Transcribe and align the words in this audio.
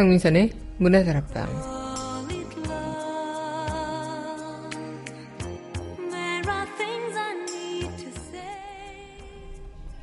강민선의 0.00 0.50
문화다락방 0.78 1.46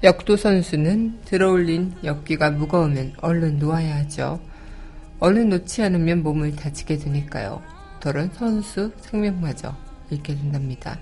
역도 0.03 0.37
선수는 0.37 1.21
들어올린 1.25 1.95
역기가 2.03 2.51
무거우면 2.51 3.13
얼른 3.21 3.57
놓아야 3.57 3.95
하죠. 3.95 4.39
얼른 5.19 5.49
놓지 5.49 5.81
않으면 5.81 6.21
몸을 6.21 6.55
다치게 6.55 6.97
되니까요. 6.99 7.63
더런 7.99 8.29
선수 8.33 8.91
생명마저 9.01 9.75
잃게 10.11 10.35
된답니다. 10.35 10.99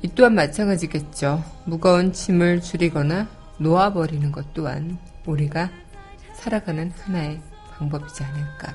이 0.00 0.08
또한 0.14 0.34
마찬가지겠죠. 0.34 1.44
무거운 1.66 2.10
짐을 2.10 2.62
줄이거나 2.62 3.28
놓아버리는 3.58 4.32
것 4.32 4.54
또한 4.54 4.96
우리가 5.26 5.83
살아가는 6.44 6.92
하나의 7.00 7.40
방법이지 7.70 8.22
않을까. 8.22 8.74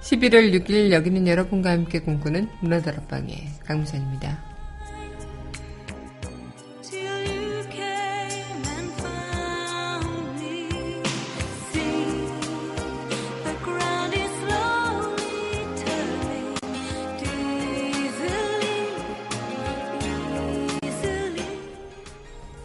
11월 0.00 0.52
6일 0.60 0.90
여기는 0.90 1.28
여러분과 1.28 1.70
함께 1.70 2.00
공부는 2.00 2.48
문화다락방의 2.60 3.60
강미선입니다. 3.64 4.54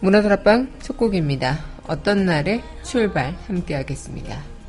문화다락방 0.00 0.72
첫 0.80 0.96
곡입니다. 0.96 1.69
어떤 1.90 2.24
날의 2.24 2.62
출발 2.84 3.34
함께 3.48 3.74
하겠습니다. 3.74 4.59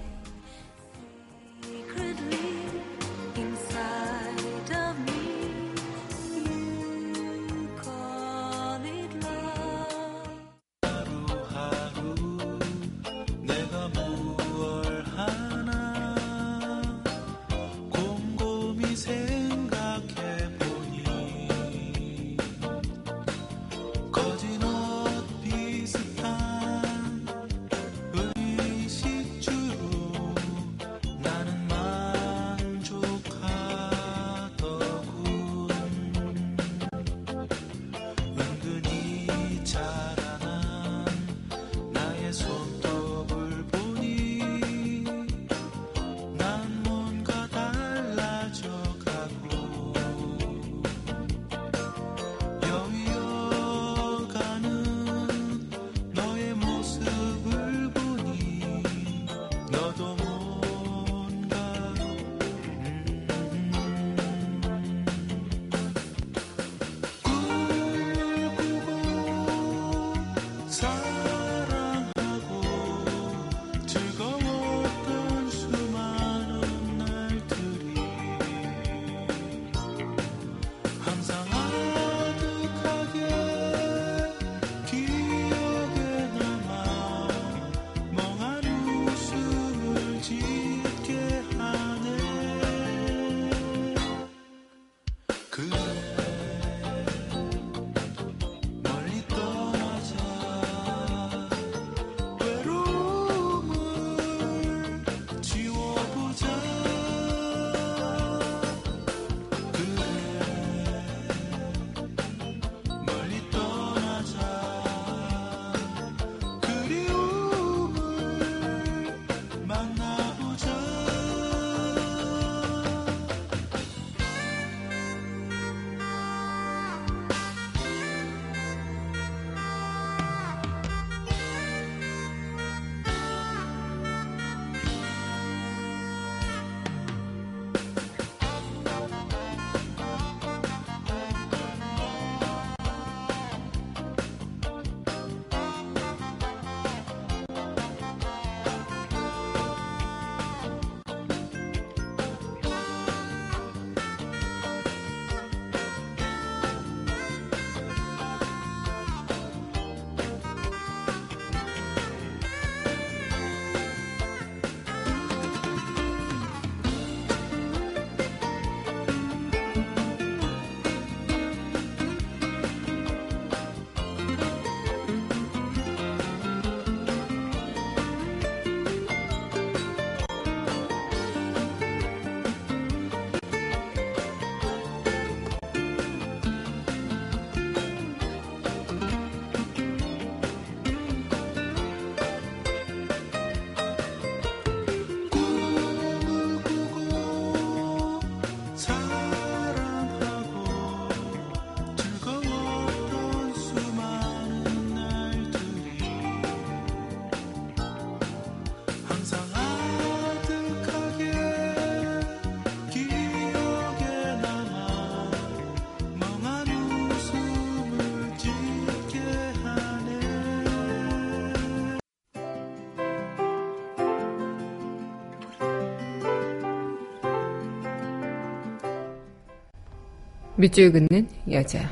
밑줄 230.62 230.92
긋는 230.92 231.28
여자. 231.50 231.90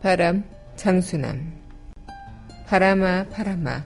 바람, 0.00 0.44
장수남. 0.76 1.52
바람아 2.68 3.24
바람아 3.30 3.84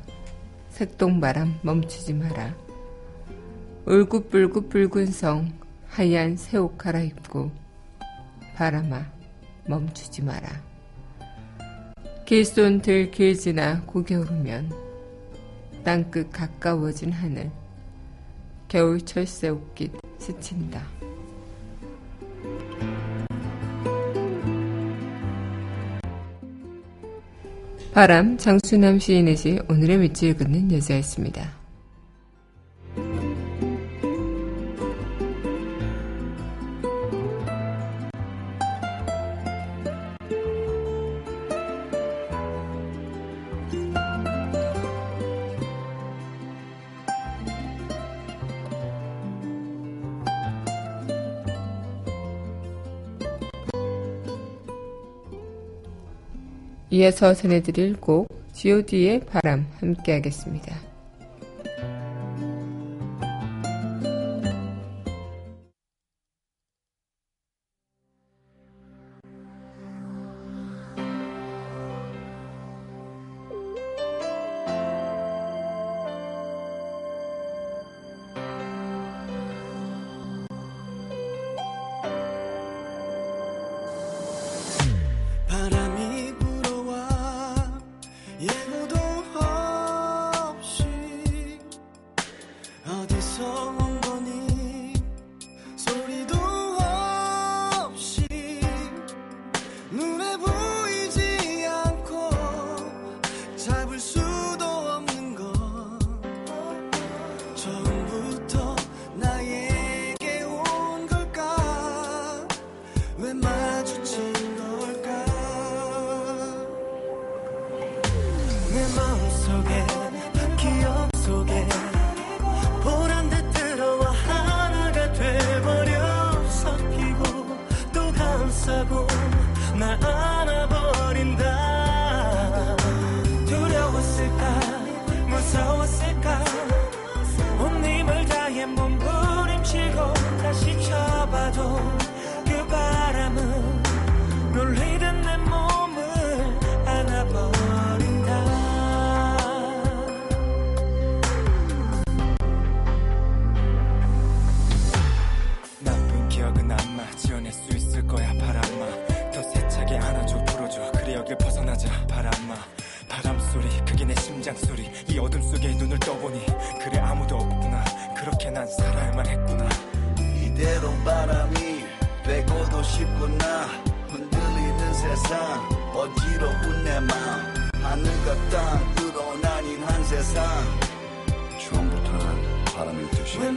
색동바람 0.69 1.61
멈추지 1.63 2.13
마라 2.13 2.55
울긋불긋 3.87 4.69
붉은 4.69 5.07
성 5.07 5.51
하얀 5.89 6.37
새 6.37 6.59
옷 6.59 6.77
갈아입고 6.77 7.51
바람아 8.55 9.07
멈추지 9.67 10.23
마라 10.23 10.63
길손 12.27 12.83
들 12.83 13.11
길 13.11 13.35
지나 13.35 13.81
고개 13.87 14.15
오르면 14.15 14.71
땅끝 15.83 16.31
가까워진 16.31 17.13
하늘 17.13 17.51
겨울철 18.75 19.25
새옷깃 19.25 19.93
스친다 20.19 20.83
바람 27.93 28.37
장수남 28.37 28.99
시인의 28.99 29.37
시 29.37 29.61
오늘의 29.69 29.99
밑줄 29.99 30.35
긋는 30.35 30.73
여자였습니다. 30.73 31.64
이어서 56.95 57.35
전해드릴 57.35 57.97
곡 57.97 58.29
god의 58.53 59.27
바람 59.27 59.67
함께 59.81 60.13
하겠습니다. 60.13 60.94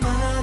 mind. 0.01 0.36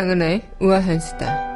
강은하의 0.00 0.40
우아한 0.60 0.98
수다. 0.98 1.50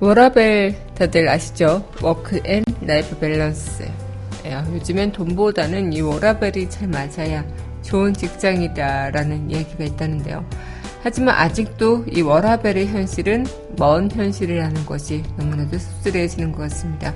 워라벨 0.00 0.74
다들 0.96 1.28
아시죠? 1.28 1.88
워크 2.02 2.40
앤 2.44 2.64
라이프 2.80 3.16
밸런스. 3.20 3.88
야, 4.48 4.66
요즘엔 4.72 5.12
돈보다는 5.12 5.92
이 5.92 6.00
워라벨이 6.00 6.68
잘 6.70 6.88
맞아야 6.88 7.44
좋은 7.86 8.12
직장이다라는 8.12 9.50
이야기가 9.50 9.84
있다는데요. 9.84 10.44
하지만 11.02 11.36
아직도 11.36 12.04
이 12.10 12.20
워라벨의 12.20 12.88
현실은 12.88 13.46
먼 13.76 14.10
현실이라는 14.10 14.84
것이 14.86 15.22
너무나도 15.36 15.78
씁쓸해지는 15.78 16.52
것 16.52 16.62
같습니다. 16.62 17.14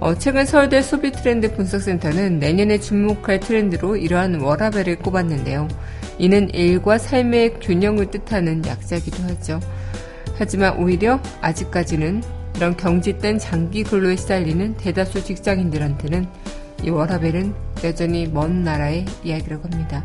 어, 0.00 0.14
최근 0.14 0.46
서울대 0.46 0.80
소비 0.80 1.12
트렌드 1.12 1.54
분석센터는 1.54 2.38
내년에 2.38 2.80
주목할 2.80 3.40
트렌드로 3.40 3.96
이러한 3.96 4.40
워라벨을 4.40 4.96
꼽았는데요. 5.00 5.68
이는 6.18 6.48
일과 6.54 6.96
삶의 6.96 7.60
균형을 7.60 8.10
뜻하는 8.10 8.64
약자기도 8.64 9.22
하죠. 9.24 9.60
하지만 10.38 10.78
오히려 10.78 11.20
아직까지는 11.42 12.22
이런 12.56 12.76
경직된 12.76 13.38
장기 13.38 13.82
근로에 13.82 14.16
시달리는 14.16 14.78
대다수 14.78 15.22
직장인들한테는 15.22 16.26
이 16.84 16.88
워라벨은 16.88 17.54
여전히 17.84 18.26
먼 18.26 18.62
나라의 18.62 19.06
이야기라고 19.24 19.68
합니다. 19.70 20.02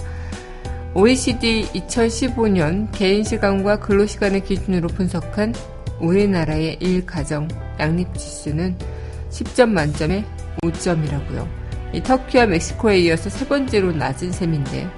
OECD 0.94 1.66
2015년 1.74 2.90
개인시간과 2.94 3.80
근로시간을 3.80 4.42
기준으로 4.42 4.88
분석한 4.88 5.54
우리나라의 6.00 6.78
일가정 6.80 7.48
양립지수는 7.80 8.78
10점 9.30 9.70
만점에 9.70 10.24
5점이라고요. 10.64 11.48
이 11.94 12.02
터키와 12.02 12.46
멕시코에 12.46 13.00
이어서 13.00 13.30
세 13.30 13.46
번째로 13.48 13.92
낮은 13.92 14.32
셈인데 14.32 14.90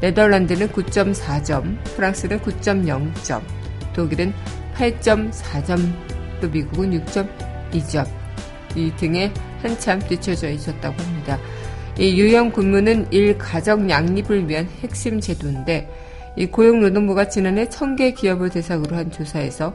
네덜란드는 0.00 0.68
9.4점, 0.68 1.82
프랑스는 1.96 2.40
9.0점, 2.40 3.42
독일은 3.94 4.32
8.4점, 4.74 5.92
또 6.40 6.48
미국은 6.48 7.04
6.2점 7.04 8.06
이 8.76 8.92
등에 8.96 9.32
한참 9.62 9.98
뒤쳐져 10.00 10.50
있었다고 10.50 11.00
합니다. 11.00 11.38
이 11.98 12.18
유형 12.20 12.50
근무는 12.50 13.06
일 13.12 13.38
가정 13.38 13.88
양립을 13.88 14.48
위한 14.48 14.68
핵심 14.82 15.20
제도인데 15.20 15.88
이 16.36 16.46
고용노동부가 16.46 17.28
지난해 17.28 17.68
천 17.68 17.94
개 17.94 18.10
기업을 18.12 18.50
대상으로 18.50 18.96
한 18.96 19.10
조사에서 19.12 19.74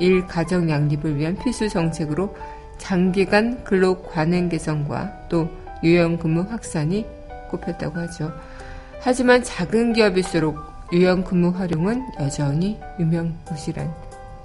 일 0.00 0.26
가정 0.26 0.68
양립을 0.68 1.16
위한 1.16 1.36
필수 1.36 1.68
정책으로 1.68 2.34
장기간 2.78 3.62
근로 3.62 4.02
관행 4.02 4.48
개선과 4.48 5.28
또 5.28 5.48
유형 5.84 6.16
근무 6.18 6.44
확산이 6.48 7.06
꼽혔다고 7.50 8.00
하죠. 8.00 8.32
하지만 9.00 9.44
작은 9.44 9.92
기업일수록 9.92 10.58
유형 10.92 11.22
근무 11.22 11.50
활용은 11.50 12.02
여전히 12.18 12.78
유명무실한 12.98 13.88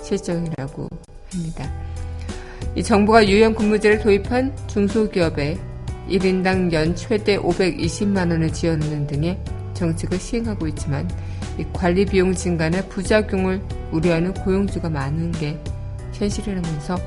실정이라고 0.03 0.87
합니다. 1.33 1.71
이 2.75 2.83
정부가 2.83 3.27
유형 3.27 3.55
근무제를 3.55 3.99
도입한 3.99 4.55
중소기업에 4.67 5.57
1인당 6.09 6.71
연 6.73 6.95
최대 6.95 7.37
520만 7.37 8.31
원을 8.31 8.51
지원하는 8.51 9.07
등의 9.07 9.37
정책을 9.73 10.17
시행하고 10.17 10.67
있지만 10.69 11.07
관리 11.73 12.05
비용 12.05 12.33
증가나 12.33 12.81
부작용을 12.83 13.61
우려하는 13.91 14.33
고용주가 14.33 14.89
많은 14.89 15.31
게 15.33 15.57
현실이라면서 16.13 16.97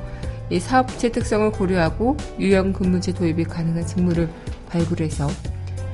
이 0.49 0.59
사업체 0.59 1.09
특성을 1.09 1.49
고려하고 1.51 2.17
유형 2.39 2.73
근무제 2.73 3.13
도입이 3.13 3.45
가능한 3.45 3.85
직무를 3.85 4.29
발굴해서 4.69 5.29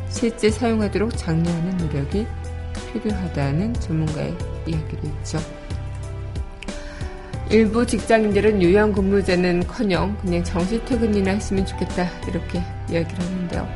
실제 0.09 0.49
사용하도록 0.49 1.15
장려하는 1.15 1.77
노력이 1.77 2.25
필요하다는 2.93 3.73
전문가의 3.75 4.35
이야기도 4.65 5.07
있죠. 5.07 5.39
일부 7.49 7.85
직장인들은 7.85 8.61
유연 8.62 8.91
근무제는 8.91 9.67
커녕 9.67 10.17
그냥 10.17 10.43
정시 10.43 10.83
퇴근이나 10.85 11.31
했으면 11.31 11.65
좋겠다 11.65 12.09
이렇게 12.27 12.61
이야기를 12.89 13.24
하는데요. 13.24 13.67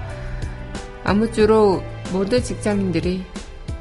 아무쪼록 1.04 1.84
모든 2.12 2.42
직장인들이 2.42 3.26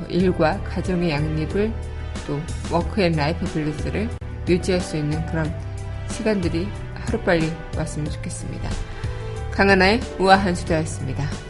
일과 0.08 0.62
가정의 0.62 1.10
양립을 1.10 1.72
또 2.26 2.40
work 2.72 3.01
and 3.01 3.23
life 3.23 3.52
balance를 3.52 4.08
유지할 4.48 4.80
수 4.80 4.96
있는 4.96 5.24
그런 5.26 5.52
시간들이 6.08 6.68
하루빨리 6.94 7.50
왔으면 7.76 8.10
좋겠습니다. 8.10 8.68
강하나의 9.52 10.00
우아한 10.18 10.54
수다였습니다. 10.54 11.49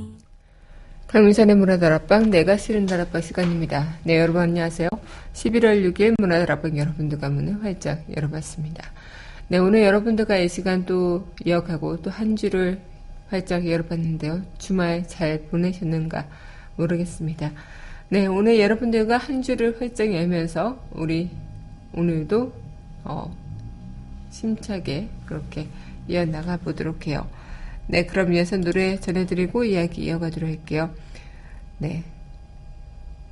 강민선의 1.11 1.57
문화다락방 1.57 2.29
내가 2.29 2.55
싫은 2.55 2.85
다락방 2.85 3.21
시간입니다. 3.21 3.97
네 4.05 4.17
여러분 4.17 4.43
안녕하세요. 4.43 4.87
11월 5.33 5.91
6일 5.91 6.15
문화다락방 6.17 6.77
여러분들과 6.77 7.27
문을 7.27 7.61
활짝 7.61 8.05
열어봤습니다. 8.15 8.89
네 9.49 9.57
오늘 9.57 9.83
여러분들과 9.83 10.37
이 10.37 10.47
시간 10.47 10.85
또 10.85 11.27
이어가고 11.43 12.01
또 12.01 12.09
한 12.09 12.37
주를 12.37 12.79
활짝 13.27 13.67
열어봤는데요. 13.67 14.41
주말 14.57 15.05
잘 15.05 15.41
보내셨는가 15.51 16.27
모르겠습니다. 16.77 17.51
네 18.07 18.27
오늘 18.27 18.61
여러분들과 18.61 19.17
한 19.17 19.41
주를 19.41 19.81
활짝 19.81 20.13
열면서 20.13 20.81
우리 20.91 21.29
오늘도 21.93 22.53
어, 23.03 23.35
심차게 24.29 25.09
그렇게 25.25 25.67
이어나가 26.07 26.55
보도록 26.55 27.05
해요. 27.05 27.27
네, 27.91 28.05
그럼 28.05 28.31
이어서 28.31 28.55
노래 28.55 28.97
전해드리고 28.97 29.65
이야기 29.65 30.05
이어가도록 30.05 30.49
할게요. 30.49 30.95
네. 31.77 32.05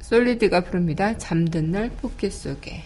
솔리드가 0.01 0.65
부릅니다. 0.65 1.17
잠든 1.17 1.71
날 1.71 1.89
포켓 1.89 2.33
속에. 2.33 2.83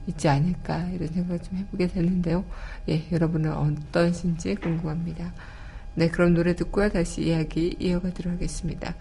있지 0.06 0.28
않을까 0.28 0.88
이런 0.90 1.08
생각을 1.08 1.42
좀 1.42 1.58
해보게 1.58 1.88
되는데요. 1.88 2.44
예, 2.88 3.04
여러분은 3.12 3.52
어떠신지 3.52 4.54
궁금합니다. 4.56 5.32
네, 5.94 6.08
그럼 6.08 6.34
노래 6.34 6.54
듣고요. 6.54 6.88
다시 6.88 7.22
이야기 7.22 7.76
이어가도록 7.78 8.32
하겠습니다. 8.34 8.94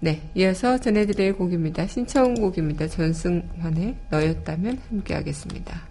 네, 0.00 0.30
이어서 0.34 0.78
전해드릴 0.78 1.34
곡입니다. 1.34 1.86
신청곡입니다. 1.86 2.88
전승환의 2.88 3.96
너였다면 4.10 4.78
함께 4.88 5.14
하겠습니다. 5.14 5.90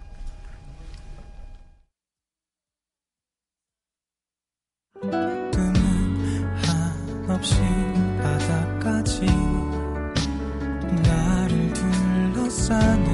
없이 7.40 7.54
바닥까지 8.22 9.24
나를 11.04 11.72
둘러싸는 11.72 13.09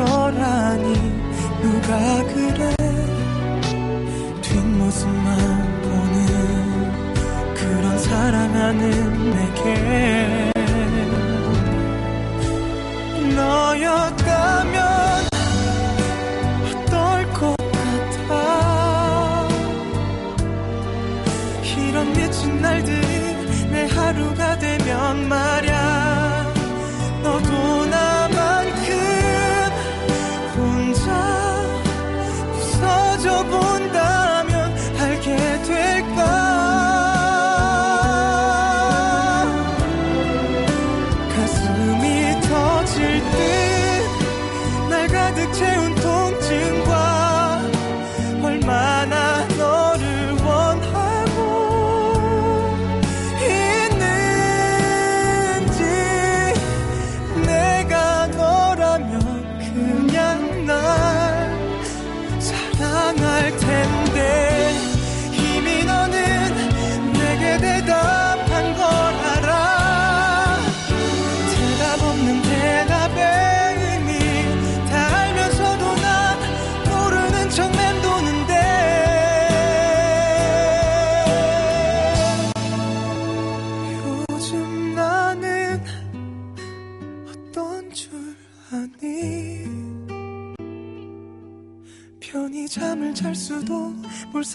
거라니 0.00 0.94
누가 1.60 1.90
그래? 2.32 2.74
뒷모습만 4.40 5.82
보는 5.82 7.54
그런 7.54 7.98
사랑하는 7.98 9.34
내게. 9.34 10.52
너였다면 13.36 14.78
어떨 16.64 17.32
것 17.32 17.56
같아? 17.72 19.48
이런 21.76 22.12
미친 22.12 22.60
날들이 22.62 23.68
내 23.70 23.86
하루가 23.86 24.58
되면 24.58 25.28
말야 25.28 25.89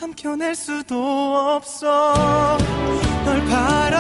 삼켜낼 0.06 0.54
수도 0.54 0.96
없어. 1.56 2.14
널 3.26 3.44
바라 3.46 3.95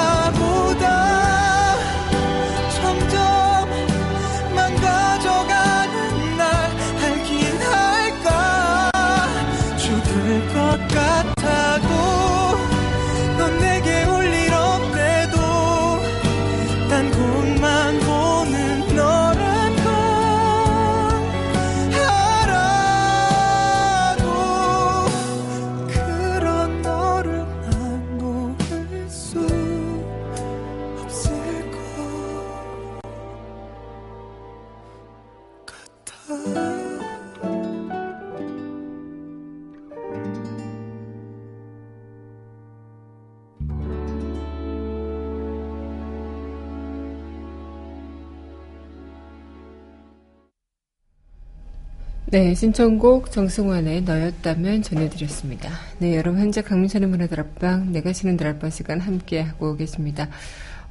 네, 52.36 52.54
신청곡 52.54 53.32
정승환의 53.32 54.02
너였다면 54.02 54.82
전해드렸습니다. 54.82 55.69
네, 56.00 56.17
여러분 56.17 56.41
현재 56.41 56.62
강민선의 56.62 57.08
문화다락방 57.08 57.93
내가 57.93 58.12
쉬는 58.12 58.36
다락방 58.36 58.71
시간 58.71 59.00
함께하고 59.00 59.78
계십니다. 59.78 60.28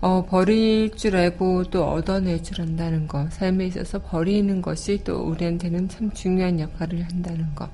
어, 0.01 0.25
버릴 0.25 0.93
줄 0.97 1.17
알고 1.17 1.65
또 1.65 1.85
얻어낼 1.85 2.43
줄 2.43 2.63
안다는 2.63 3.07
거, 3.07 3.29
삶에 3.29 3.67
있어서 3.67 4.01
버리는 4.01 4.63
것이 4.63 5.05
또 5.05 5.19
우리한테는 5.19 5.91
참 5.91 6.11
중요한 6.13 6.61
역할을 6.61 7.03
한다는 7.03 7.55
거. 7.55 7.69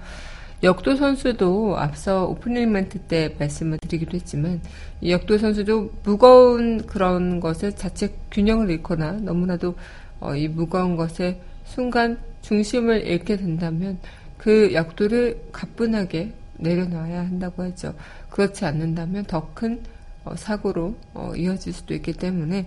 역도 0.65 0.97
선수도 0.97 1.79
앞서 1.79 2.27
오프닝 2.27 2.73
멘트 2.73 2.99
때 3.03 3.37
말씀을 3.39 3.79
드리기도 3.79 4.17
했지만 4.17 4.61
이 5.01 5.13
역도 5.13 5.39
선수도 5.39 5.93
무거운 6.03 6.85
그런 6.89 7.39
것을 7.39 7.77
자체 7.77 8.13
균형을 8.33 8.69
잃거나 8.69 9.13
너무나도 9.13 9.77
어, 10.19 10.35
이 10.35 10.49
무거운 10.49 10.97
것에 10.97 11.41
순간 11.65 12.19
중심을 12.43 13.07
잃게 13.07 13.37
된다면 13.37 13.99
그 14.37 14.73
약도를 14.73 15.49
가뿐하게 15.53 16.33
내려놔야 16.57 17.21
한다고 17.21 17.63
하죠. 17.65 17.95
그렇지 18.31 18.65
않는다면 18.65 19.25
더큰 19.25 19.81
어, 20.25 20.37
사고로 20.37 20.95
어, 21.15 21.33
이어질 21.37 21.73
수도 21.73 21.95
있기 21.95 22.13
때문에 22.13 22.67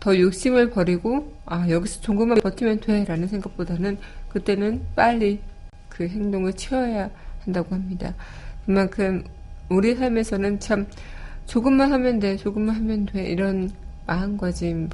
더 0.00 0.18
욕심을 0.18 0.70
버리고 0.70 1.32
아 1.46 1.68
여기서 1.68 2.00
조금만 2.00 2.38
버티면 2.38 2.80
돼라는 2.80 3.28
생각보다는 3.28 3.98
그때는 4.28 4.82
빨리 4.94 5.40
그 5.88 6.06
행동을 6.06 6.52
취해야 6.54 7.10
한다고 7.44 7.74
합니다. 7.74 8.14
그만큼 8.66 9.24
우리 9.68 9.94
삶에서는 9.94 10.60
참 10.60 10.86
조금만 11.46 11.92
하면 11.92 12.18
돼, 12.18 12.36
조금만 12.36 12.76
하면 12.76 13.06
돼 13.06 13.26
이런 13.26 13.70
마음가짐이 14.06 14.88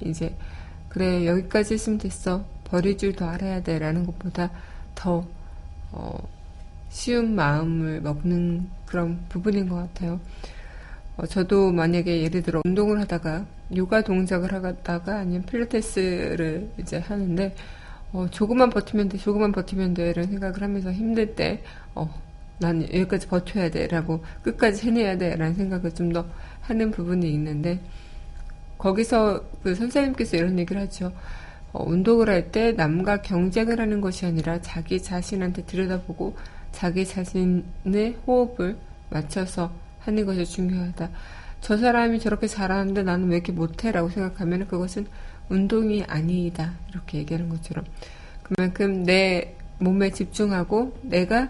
이제 0.00 0.34
그래 0.88 1.26
여기까지 1.26 1.74
했으면 1.74 1.98
됐어 1.98 2.44
버릴 2.68 2.96
줄도 2.98 3.24
알아야 3.26 3.62
돼라는 3.62 4.06
것보다 4.06 4.50
더 4.94 5.26
어, 5.92 6.18
쉬운 6.90 7.34
마음을 7.34 8.00
먹는 8.00 8.68
그런 8.86 9.20
부분인 9.28 9.68
것 9.68 9.76
같아요. 9.76 10.20
어, 11.16 11.26
저도 11.26 11.72
만약에 11.72 12.22
예를 12.22 12.42
들어 12.42 12.60
운동을 12.64 13.00
하다가 13.00 13.46
요가 13.76 14.02
동작을 14.02 14.52
하다가 14.52 15.16
아니면 15.18 15.44
필라테스를 15.46 16.70
이제 16.78 16.98
하는데 16.98 17.54
어, 18.12 18.26
조금만 18.30 18.70
버티면 18.70 19.08
돼, 19.08 19.18
조금만 19.18 19.52
버티면 19.52 19.94
돼 19.94 20.10
이런 20.10 20.26
생각을 20.26 20.62
하면서 20.62 20.92
힘들 20.92 21.34
때 21.34 21.62
어, 21.94 22.08
난 22.58 22.82
여기까지 22.82 23.26
버텨야 23.28 23.70
돼라고 23.70 24.24
끝까지 24.42 24.86
해내야 24.86 25.18
돼라는 25.18 25.54
생각을 25.54 25.94
좀 25.94 26.12
더 26.12 26.26
하는 26.62 26.90
부분이 26.90 27.30
있는데 27.34 27.80
거기서 28.78 29.44
그 29.62 29.74
선생님께서 29.74 30.36
이런 30.36 30.58
얘기를 30.58 30.80
하죠. 30.82 31.12
어, 31.76 31.84
운동을 31.86 32.30
할 32.30 32.50
때 32.50 32.72
남과 32.72 33.22
경쟁을 33.22 33.80
하는 33.80 34.00
것이 34.00 34.24
아니라 34.24 34.60
자기 34.62 35.02
자신한테 35.02 35.64
들여다보고 35.66 36.36
자기 36.72 37.04
자신의 37.04 38.16
호흡을 38.26 38.78
맞춰서 39.10 39.70
하는 40.00 40.24
것이 40.24 40.46
중요하다. 40.46 41.10
저 41.60 41.76
사람이 41.76 42.20
저렇게 42.20 42.46
잘하는데 42.46 43.02
나는 43.02 43.28
왜 43.28 43.36
이렇게 43.36 43.52
못해 43.52 43.90
라고 43.92 44.08
생각하면 44.08 44.68
그것은 44.68 45.06
운동이 45.48 46.04
아니다. 46.04 46.72
이렇게 46.90 47.18
얘기하는 47.18 47.48
것처럼. 47.48 47.84
그만큼 48.42 49.02
내 49.02 49.54
몸에 49.78 50.10
집중하고 50.10 50.96
내가 51.02 51.48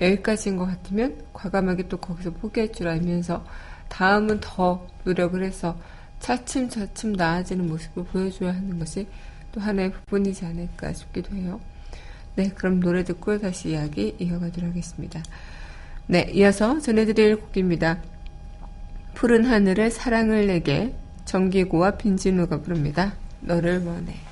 여기까지인 0.00 0.56
것 0.56 0.66
같으면 0.66 1.22
과감하게 1.32 1.88
또 1.88 1.96
거기서 1.96 2.32
포기할 2.32 2.72
줄 2.72 2.88
알면서 2.88 3.44
다음은 3.88 4.40
더 4.40 4.86
노력을 5.04 5.42
해서 5.42 5.76
차츰차츰 6.18 7.12
나아지는 7.12 7.68
모습을 7.68 8.04
보여줘야 8.04 8.54
하는 8.54 8.78
것이 8.78 9.06
또 9.52 9.60
하나의 9.60 9.92
부분이지 9.92 10.44
않을까 10.44 10.92
싶기도 10.92 11.34
해요. 11.36 11.60
네, 12.34 12.48
그럼 12.48 12.80
노래 12.80 13.04
듣고 13.04 13.38
다시 13.38 13.70
이야기 13.70 14.16
이어가도록 14.18 14.70
하겠습니다. 14.70 15.22
네, 16.06 16.30
이어서 16.32 16.80
전해드릴 16.80 17.36
곡입니다. 17.36 18.02
푸른 19.14 19.44
하늘에 19.44 19.90
사랑을 19.90 20.46
내게 20.46 20.94
정기고와 21.26 21.92
빈진우가 21.92 22.62
부릅니다. 22.62 23.14
너를 23.40 23.84
원해. 23.84 24.31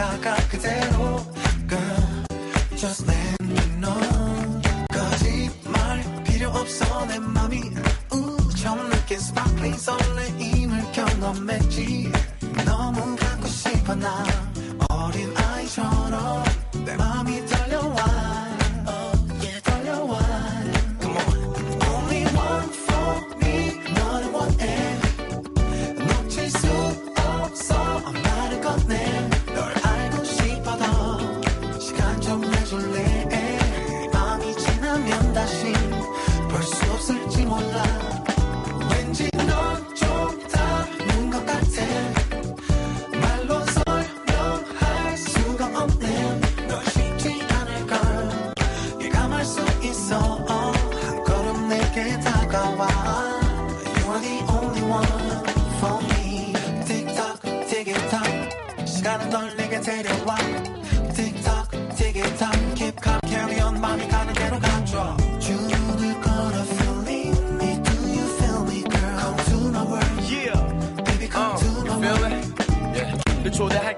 그렇 0.00 0.39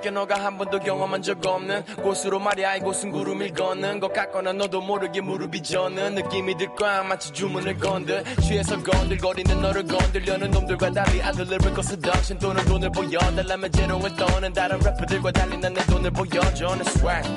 늘 0.02 0.10
초대할게 0.10 0.10
너가 0.10 0.44
한 0.44 0.58
번도 0.58 0.80
경험한 0.80 1.22
적 1.22 1.44
없는 1.46 1.84
곳으로 2.02 2.38
말이야 2.40 2.76
이곳은 2.76 3.12
구름을 3.12 3.54
걷는 3.54 4.00
것 4.00 4.12
같거나 4.12 4.52
너도 4.52 4.80
모르게 4.80 5.20
무릎이 5.20 5.62
젖는 5.62 6.16
느낌이 6.16 6.56
들 6.56 6.74
거야. 6.74 7.02
마치 7.04 7.32
주문을 7.32 7.78
건들 7.78 8.24
취해서 8.40 8.82
건들거리는 8.82 9.62
너를 9.62 9.86
건들려는 9.86 10.50
놈들과 10.50 10.90
달리 10.90 11.22
I 11.22 11.32
deliver 11.32 11.72
거 11.72 11.80
seduction 11.80 12.38
또는 12.38 12.64
돈을 12.64 12.90
보여달라면 12.90 13.70
재롱을 13.72 14.16
떠는 14.16 14.52
다른 14.52 14.78
래퍼들과 14.80 15.32
달리 15.32 15.56
난 15.58 15.72
내 15.72 15.82
돈을 15.86 16.10
보여줘. 16.10 16.76
내 16.76 16.82
swag. 16.82 17.30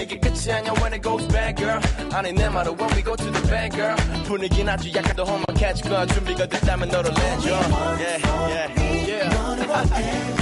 이게 0.00 0.18
끝이 0.18 0.50
아니야. 0.52 0.72
When 0.80 0.94
it 0.94 1.02
goes 1.02 1.26
bad 1.28 1.56
girl. 1.56 1.80
아니 2.12 2.32
내 2.32 2.48
말은 2.48 2.78
when 2.78 2.96
we 2.96 3.02
go 3.02 3.16
to 3.16 3.30
the 3.30 3.42
bad 3.48 3.76
girl. 3.76 3.96
분위기는 4.24 4.72
아주 4.72 4.88
약간 4.94 5.14
더 5.16 5.24
험악해질 5.24 5.90
거야 5.90 6.06
준비가 6.06 6.46
됐다면 6.46 6.88
너를 6.88 7.12
내줘. 7.12 7.50
Yeah 7.98 8.22
yeah. 8.48 8.72
Yeah 9.12 10.41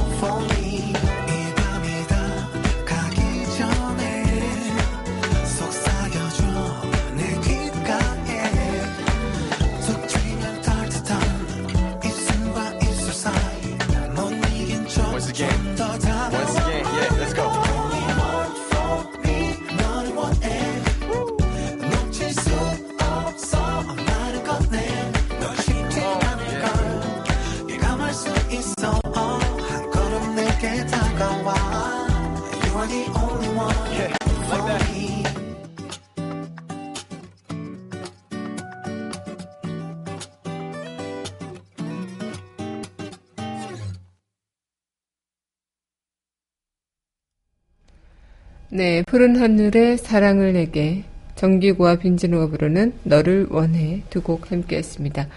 네, 48.81 49.03
푸른 49.05 49.39
하늘에 49.39 49.95
사랑을 49.95 50.53
내게 50.53 51.03
정기고와 51.35 51.97
빈진호가 51.97 52.47
부르는 52.47 52.93
너를 53.03 53.45
원해 53.51 54.01
두 54.09 54.23
곡 54.23 54.51
함께 54.51 54.77
했습니다. 54.77 55.27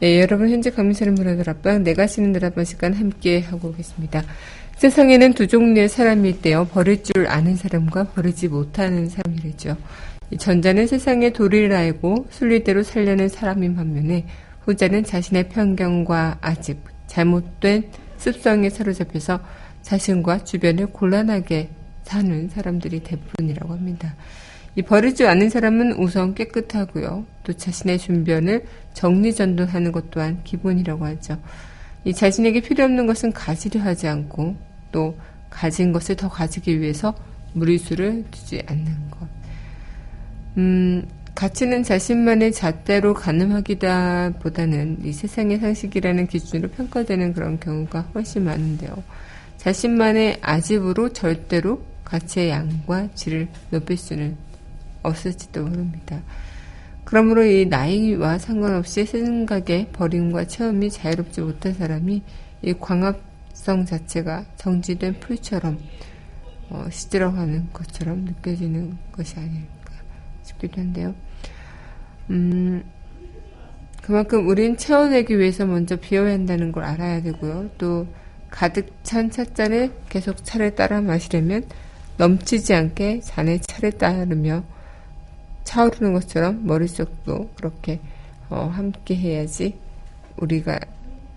네, 0.00 0.20
여러분 0.20 0.50
현재 0.50 0.68
강민선의 0.68 1.14
문화들 1.14 1.48
앞방 1.48 1.84
내가 1.84 2.06
쓰는 2.06 2.34
드라마 2.34 2.64
시간 2.64 2.92
함께 2.92 3.40
하고 3.40 3.72
계십니다. 3.72 4.22
세상에는 4.76 5.32
두 5.32 5.46
종류의 5.46 5.88
사람이 5.88 6.28
있대요. 6.28 6.66
버릴 6.66 7.02
줄 7.02 7.28
아는 7.28 7.56
사람과 7.56 8.08
버리지 8.08 8.48
못하는 8.48 9.08
사람이랬죠. 9.08 9.74
이 10.30 10.36
전자는 10.36 10.86
세상의 10.86 11.32
도리를 11.32 11.74
알고 11.74 12.26
순리대로 12.28 12.82
살려는 12.82 13.30
사람인 13.30 13.74
반면에 13.74 14.26
후자는 14.66 15.04
자신의 15.04 15.48
편견과 15.48 16.40
아집, 16.42 16.76
잘못된 17.06 17.84
습성에 18.18 18.68
사로잡혀서 18.68 19.40
자신과 19.80 20.44
주변을 20.44 20.88
곤란하게 20.88 21.70
사는 22.04 22.48
사람들이 22.48 23.00
대부분이라고 23.00 23.72
합니다. 23.72 24.14
이 24.74 24.82
버리지 24.82 25.26
않는 25.26 25.50
사람은 25.50 25.94
우선 25.98 26.34
깨끗하고요. 26.34 27.26
또 27.44 27.52
자신의 27.52 27.98
준변을 27.98 28.64
정리전돈하는 28.94 29.92
것 29.92 30.10
또한 30.10 30.40
기본이라고 30.44 31.04
하죠. 31.06 31.38
이 32.04 32.14
자신에게 32.14 32.60
필요 32.60 32.84
없는 32.84 33.06
것은 33.06 33.32
가지려 33.32 33.82
하지 33.82 34.08
않고 34.08 34.56
또 34.90 35.16
가진 35.50 35.92
것을 35.92 36.16
더 36.16 36.28
가지기 36.28 36.80
위해서 36.80 37.14
무리수를 37.52 38.24
두지 38.30 38.62
않는 38.66 39.10
것. 39.10 39.28
음, 40.56 41.06
가치는 41.34 41.82
자신만의 41.82 42.52
잣대로 42.52 43.14
가늠하기다 43.14 44.34
보다는 44.40 44.98
이 45.04 45.12
세상의 45.12 45.58
상식이라는 45.58 46.26
기준으로 46.26 46.70
평가되는 46.70 47.32
그런 47.34 47.60
경우가 47.60 48.00
훨씬 48.14 48.44
많은데요. 48.44 49.02
자신만의 49.58 50.38
아집으로 50.42 51.10
절대로 51.10 51.82
가치의 52.12 52.50
양과 52.50 53.08
질을 53.14 53.48
높일 53.70 53.96
수는 53.96 54.36
없을지도 55.02 55.64
모릅니다. 55.64 56.20
그러므로 57.04 57.42
이 57.44 57.64
나이와 57.64 58.38
상관없이 58.38 59.06
생각의 59.06 59.88
버림과 59.92 60.44
체험이 60.46 60.90
자유롭지 60.90 61.40
못한 61.40 61.72
사람이 61.72 62.22
이 62.62 62.74
광합성 62.74 63.86
자체가 63.86 64.44
정지된 64.56 65.20
풀처럼 65.20 65.78
어, 66.68 66.86
시들어가는 66.90 67.70
것처럼 67.72 68.24
느껴지는 68.26 68.96
것이 69.12 69.38
아닐까 69.38 69.92
싶기도 70.42 70.80
한데요. 70.82 71.14
음, 72.30 72.84
그만큼 74.02 74.48
우린 74.48 74.76
채워내기 74.76 75.38
위해서 75.38 75.64
먼저 75.64 75.96
비워야 75.96 76.32
한다는 76.32 76.72
걸 76.72 76.84
알아야 76.84 77.22
되고요. 77.22 77.70
또 77.78 78.06
가득 78.50 78.92
찬 79.02 79.30
찻잔에 79.30 79.90
계속 80.10 80.44
차를 80.44 80.74
따라 80.74 81.00
마시려면 81.00 81.64
넘치지 82.16 82.74
않게 82.74 83.20
잔에 83.20 83.58
차를 83.58 83.92
따르며 83.92 84.62
차오르는 85.64 86.12
것처럼 86.14 86.66
머릿속도 86.66 87.50
그렇게 87.56 88.00
어, 88.50 88.66
함께 88.66 89.16
해야지 89.16 89.78
우리가 90.36 90.78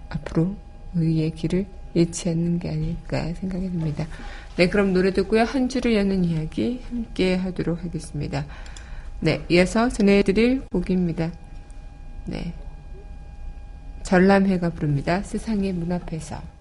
앞으로 0.10 0.56
의의 0.96 1.32
길을 1.32 1.66
잃지 1.94 2.30
않는 2.30 2.60
게 2.60 2.70
아닐까 2.70 3.34
생각이 3.34 3.70
듭니다. 3.72 4.06
네, 4.58 4.70
그럼 4.70 4.94
노래 4.94 5.12
듣고요. 5.12 5.44
한 5.44 5.70
줄을 5.70 5.96
여는 5.96 6.26
이야기 6.26 6.82
함께 6.90 7.36
하도록 7.36 7.82
하겠습니다. 7.84 8.46
네, 9.22 9.44
이어서 9.50 9.90
전해드릴 9.90 10.66
곡입니다. 10.72 11.32
네. 12.26 12.54
전람회가 14.04 14.70
부릅니다. 14.70 15.24
세상의 15.24 15.74
문 15.74 15.92
앞에서. 15.92 16.55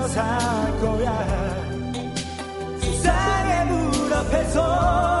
며 0.00 0.08
살 0.08 0.80
거야. 0.80 1.12
세상의 2.80 3.66
문 3.66 4.12
앞에서 4.12 5.19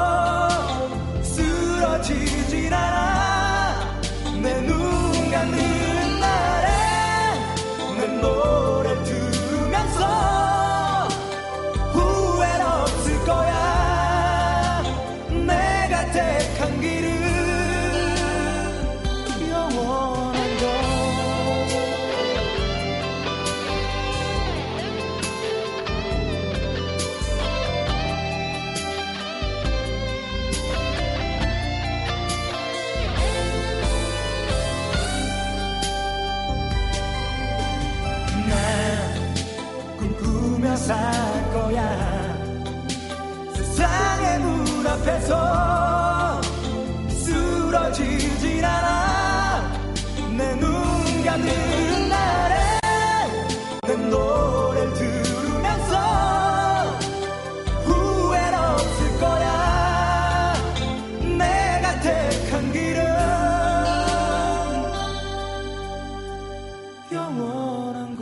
한 67.16 68.16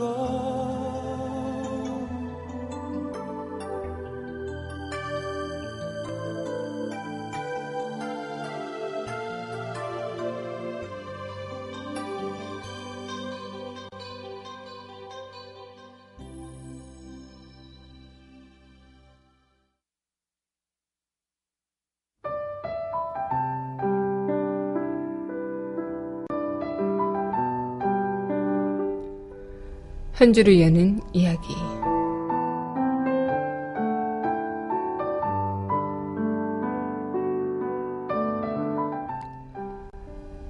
줄을 30.33 30.59
여는 30.59 30.99
이야기. 31.13 31.55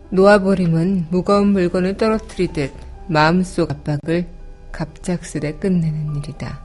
놓아버림은 0.09 1.05
무거운 1.11 1.49
물건을 1.49 1.97
떨어뜨리듯 1.97 2.73
마음속 3.07 3.69
압박을 3.69 4.25
갑작스레 4.71 5.51
끝내는 5.59 6.15
일이다. 6.15 6.59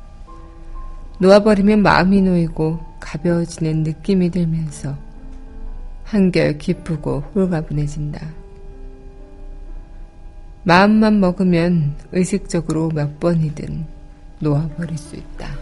놓아버리면 1.20 1.82
마음이 1.82 2.22
놓이고 2.22 2.80
가벼워지는 3.00 3.82
느낌이 3.82 4.30
들면서 4.30 4.96
한결 6.04 6.56
기쁘고 6.56 7.20
홀가분해진다. 7.34 8.43
마음만 10.66 11.20
먹으면 11.20 11.94
의식적으로 12.12 12.88
몇 12.88 13.20
번이든 13.20 13.84
놓아버릴 14.40 14.96
수 14.96 15.16
있다. 15.16 15.54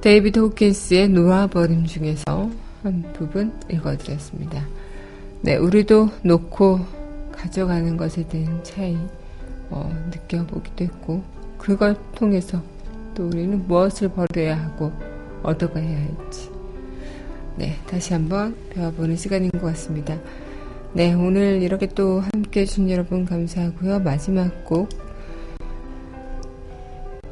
데이비드 0.00 0.38
호킨스의 0.38 1.08
놓아버림 1.08 1.84
중에서 1.84 2.48
한 2.84 3.12
부분 3.12 3.52
읽어드렸습니다. 3.68 4.64
네, 5.40 5.56
우리도 5.56 6.08
놓고 6.22 6.78
가져가는 7.32 7.96
것에 7.96 8.26
대한 8.28 8.62
차이 8.62 8.96
어, 9.70 9.92
느껴보기도 10.12 10.84
했고 10.84 11.24
그걸 11.58 11.96
통해서 12.14 12.62
또 13.16 13.26
우리는 13.26 13.66
무엇을 13.66 14.10
버려야 14.10 14.56
하고 14.62 14.92
얻어가야 15.42 15.88
할지 15.88 16.55
네, 17.56 17.76
다시 17.86 18.12
한번 18.12 18.54
배워보는 18.70 19.16
시간인 19.16 19.50
것 19.50 19.62
같습니다. 19.62 20.18
네, 20.92 21.12
오늘 21.14 21.62
이렇게 21.62 21.86
또 21.86 22.20
함께 22.20 22.60
해주신 22.60 22.90
여러분 22.90 23.24
감사하고요. 23.24 24.00
마지막 24.00 24.64
곡, 24.64 24.88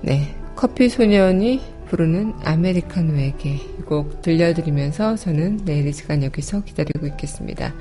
네, 0.02 0.34
커피 0.54 0.88
소년이 0.88 1.60
부르는 1.88 2.32
아메리카노에게 2.44 3.50
이 3.50 3.84
곡 3.84 4.22
들려드리면서 4.22 5.16
저는 5.16 5.60
내일 5.64 5.86
이 5.86 5.92
시간 5.92 6.22
여기서 6.22 6.64
기다리고 6.64 7.06
있겠습니다. 7.08 7.74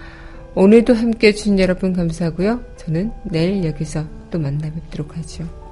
오늘도 0.53 0.93
함께 0.93 1.29
해주신 1.29 1.59
여러분 1.59 1.93
감사하고요. 1.93 2.61
저는 2.75 3.11
내일 3.23 3.63
여기서 3.63 4.05
또 4.29 4.37
만나 4.37 4.69
뵙도록 4.69 5.17
하죠. 5.17 5.62